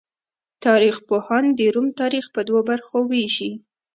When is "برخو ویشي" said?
2.69-3.51